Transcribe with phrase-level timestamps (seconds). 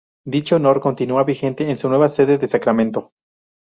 [0.25, 3.11] Dicho honor continúa vigente en su nueva sede de Sacramento.